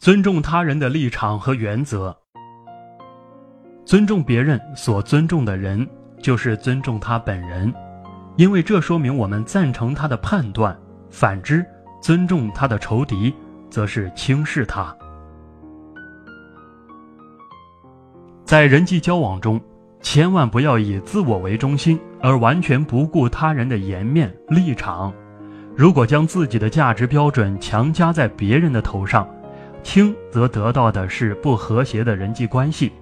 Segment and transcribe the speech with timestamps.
[0.00, 2.16] 尊重他人的立场和原则，
[3.84, 5.86] 尊重别人所尊重的人，
[6.22, 7.70] 就是尊重他本人，
[8.36, 10.74] 因为这说明我们赞成他的判断；
[11.10, 11.62] 反之，
[12.00, 13.34] 尊重他的仇敌，
[13.68, 14.96] 则是轻视他。
[18.42, 19.60] 在人际交往中，
[20.00, 25.12] 千万不要以自我为中心，而完全不顾他人的颜面立场。
[25.76, 29.28] 如果将自己的价值标准强加在别人的头上，
[29.82, 32.92] 轻则得到的是不和谐的人际关系，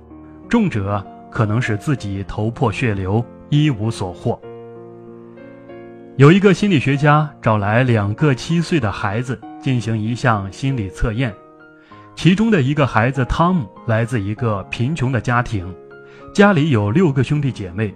[0.48, 4.40] 重者可能使自己头破血流，一无所获。
[6.16, 11.32] 有一个心理学家找来两个七岁的孩子进行一项心理测验，
[12.16, 15.72] 其中的一个孩子汤姆来自一个贫穷的家庭，
[16.34, 17.94] 家里有六个兄弟姐妹，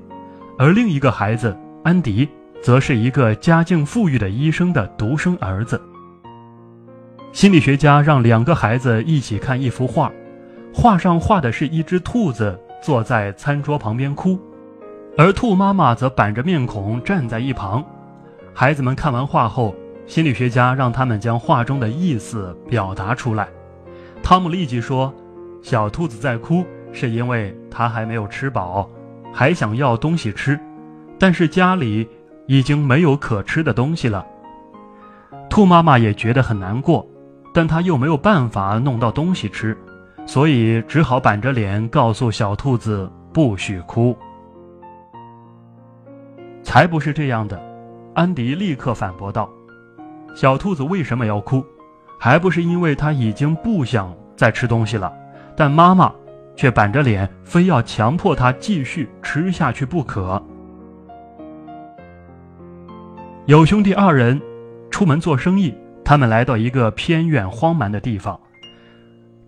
[0.59, 2.28] 而另一个孩子安迪
[2.62, 5.80] 则是一个家境富裕的医生的独生儿子。
[7.32, 10.12] 心理学家让两个孩子一起看一幅画，
[10.72, 14.39] 画上画的是一只兔子坐在餐桌旁边哭，
[15.16, 17.83] 而兔妈妈则板着面孔站在一旁。
[18.52, 19.74] 孩子们看完画后，
[20.06, 23.48] 心理学家让他们将画中的意思表达出来。
[24.22, 25.12] 汤姆立即说
[25.62, 28.89] ：“小兔子在哭，是因为它还没有吃饱，
[29.33, 30.61] 还想要东西吃，
[31.19, 32.06] 但是家里
[32.46, 34.27] 已经没有可吃的东西了。”
[35.48, 37.06] 兔妈妈也觉得很难过。
[37.53, 39.77] 但他又没有办法弄到东西吃，
[40.25, 44.17] 所以只好板着脸告诉小兔子不许哭。
[46.62, 47.61] 才不是这样的，
[48.14, 49.50] 安迪立刻反驳道
[50.34, 51.62] ：“小兔子为什么要哭？
[52.19, 55.12] 还不是因为它已经不想再吃东西了，
[55.56, 56.11] 但妈妈
[56.56, 60.42] 却板着脸，非要强迫它继续吃下去不可。”
[63.47, 64.41] 有兄弟二人
[64.89, 65.75] 出门做生意。
[66.05, 68.39] 他们来到一个偏远荒蛮的地方，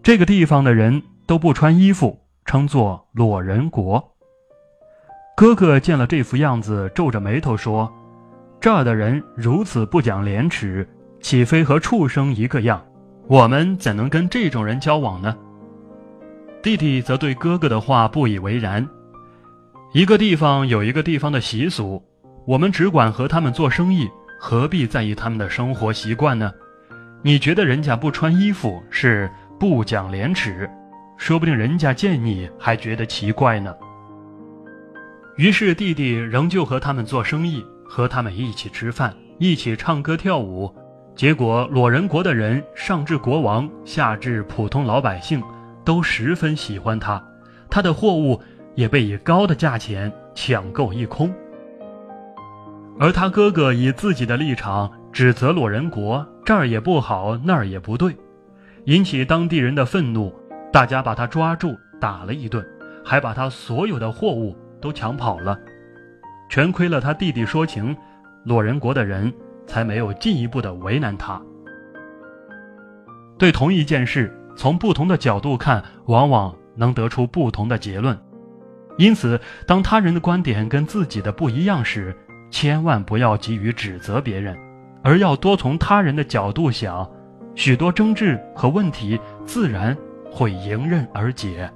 [0.02, 4.02] 这个地方的人都不穿衣服，称作裸人国。
[5.36, 7.92] 哥哥见了这副样子，皱着眉头说
[8.60, 10.88] ：“这儿的人如此不讲廉耻，
[11.20, 12.80] 岂非和畜生一个样？
[13.26, 15.36] 我们怎能跟这种人交往呢？”
[16.62, 18.88] 弟弟则对哥哥的话不以为然
[19.92, 22.02] ：“一个地方有一个地方的习俗，
[22.46, 24.08] 我们只管和他们做生意。”
[24.38, 26.52] 何必在意他们的生活习惯呢？
[27.22, 30.68] 你觉得人家不穿衣服是不讲廉耻，
[31.16, 33.74] 说不定人家见你还觉得奇怪呢。
[35.36, 40.72] 于是弟弟仍旧和他们做生意，和他们一起吃饭，一起唱歌跳舞。
[41.16, 45.42] 结果裸人国的人，上至国王，下至普通老百姓，
[45.84, 47.24] 都十分喜欢他，
[47.70, 48.40] 他的货物
[48.74, 51.32] 也被以高的价钱抢购一空。
[52.98, 58.16] 而他哥哥以自己的立场指责裸人国这儿也不好那儿也不对，
[58.84, 60.32] 引起当地人的愤怒，
[60.72, 62.64] 大家把他抓住打了一顿，
[63.04, 65.58] 还把他所有的货物都抢跑了。
[66.48, 67.96] 全亏了他弟弟说情，
[68.44, 69.32] 裸人国的人
[69.66, 71.40] 才没有进一步的为难他。
[73.36, 78.16] 对同一件事，从不同的角度看，往往能得出不同的结论。
[78.98, 82.16] 因此，当他人的观点跟自己的不一样时，
[82.54, 84.56] 千万不要急于指责别人，
[85.02, 87.04] 而要多从他人的角度想，
[87.56, 89.94] 许多争执和问题自然
[90.30, 91.68] 会迎刃而解。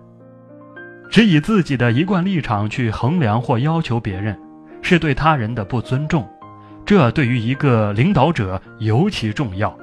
[1.10, 4.38] 只以自己的一贯立场去衡量或要求别人，
[4.80, 6.24] 是对他人的不尊重。
[6.86, 9.76] 这对于一个领导者尤其重要。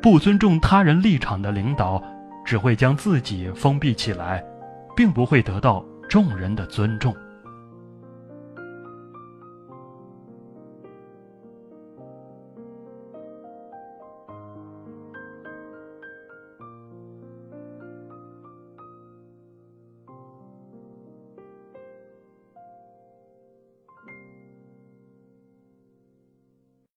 [0.00, 2.00] 不尊重他人立场的领导，
[2.44, 4.44] 只会将自己封闭起来，
[4.94, 7.12] 并不会得到众人的尊重。